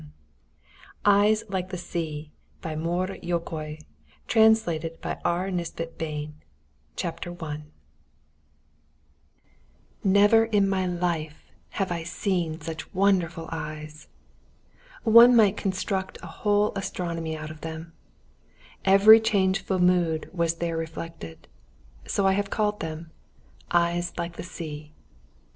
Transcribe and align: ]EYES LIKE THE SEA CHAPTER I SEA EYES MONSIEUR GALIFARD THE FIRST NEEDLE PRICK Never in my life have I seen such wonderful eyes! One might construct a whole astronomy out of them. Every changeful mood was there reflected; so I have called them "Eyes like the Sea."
]EYES 1.05 1.43
LIKE 1.47 1.69
THE 1.69 1.77
SEA 1.77 2.31
CHAPTER 2.63 2.69
I 2.69 2.73
SEA 2.73 2.81
EYES 2.81 2.83
MONSIEUR 2.83 3.39
GALIFARD 3.39 3.79
THE 4.27 5.19
FIRST 5.61 5.75
NEEDLE 5.77 7.35
PRICK 7.35 7.61
Never 10.03 10.45
in 10.45 10.67
my 10.67 10.87
life 10.87 11.43
have 11.77 11.91
I 11.91 12.01
seen 12.01 12.59
such 12.61 12.91
wonderful 12.95 13.47
eyes! 13.51 14.07
One 15.03 15.35
might 15.35 15.55
construct 15.55 16.17
a 16.23 16.37
whole 16.41 16.71
astronomy 16.75 17.37
out 17.37 17.51
of 17.51 17.61
them. 17.61 17.93
Every 18.83 19.19
changeful 19.19 19.77
mood 19.77 20.31
was 20.33 20.55
there 20.55 20.77
reflected; 20.77 21.47
so 22.07 22.25
I 22.25 22.31
have 22.33 22.49
called 22.49 22.79
them 22.79 23.11
"Eyes 23.69 24.13
like 24.17 24.35
the 24.35 24.41
Sea." 24.41 24.93